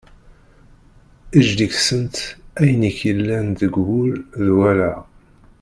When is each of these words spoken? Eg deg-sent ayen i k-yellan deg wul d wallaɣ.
Eg 1.37 1.47
deg-sent 1.59 2.15
ayen 2.61 2.87
i 2.89 2.91
k-yellan 2.97 3.47
deg 3.61 3.73
wul 3.85 4.11
d 4.43 4.47
wallaɣ. 4.57 4.99